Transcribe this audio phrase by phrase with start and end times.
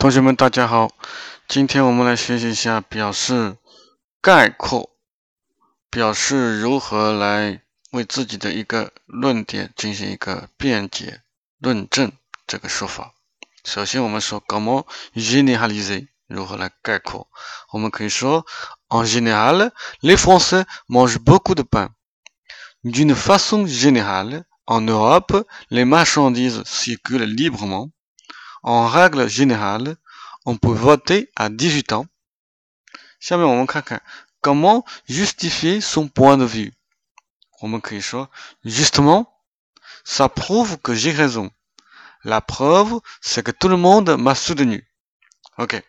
[0.00, 0.90] 同学们，大家好，
[1.46, 3.58] 今天我们来学习一下表示
[4.22, 4.92] 概括，
[5.90, 11.20] 表示如何来为自己的一个论点进行一个辩解、
[11.58, 12.10] 论证
[12.46, 13.12] 这个说法。
[13.62, 17.28] 首先，我们说 comment généraliser，如何来概括？
[17.70, 18.46] 我们可以说
[18.88, 19.70] ，en général,
[20.00, 21.90] les Français mangent beaucoup de pain.
[22.82, 27.90] D'une façon générale, en Europe, les marchandises circulent librement.
[28.62, 29.96] En règle générale,
[30.44, 32.06] on peut voter à 18 ans.
[34.40, 36.72] comment justifier son point de vue?
[38.64, 39.32] Justement,
[40.04, 41.50] ça prouve que j'ai raison.
[42.24, 44.86] La preuve, c'est que tout le monde m'a soutenu.
[45.58, 45.82] Ok.